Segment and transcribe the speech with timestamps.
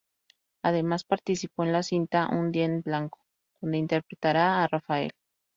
[0.63, 3.19] Además participó en la cinta "Un día en blanco"
[3.61, 5.13] donde interpretará a Rafael.